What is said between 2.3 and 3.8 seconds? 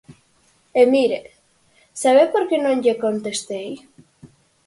por que non lle contestei?